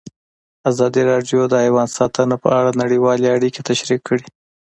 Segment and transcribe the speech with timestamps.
[0.69, 4.25] ازادي راډیو د حیوان ساتنه په اړه نړیوالې اړیکې تشریح کړي.